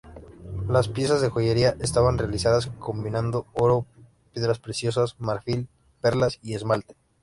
Las 0.67 0.87
piezas 0.87 1.21
de 1.21 1.29
joyería 1.29 1.77
estaban 1.79 2.17
realizadas 2.17 2.65
combinando 2.79 3.45
oro, 3.53 3.85
piedras 4.33 4.57
preciosas, 4.57 5.13
marfil, 5.19 5.67
perlas 6.01 6.39
y 6.41 6.55
esmalte. 6.55 6.95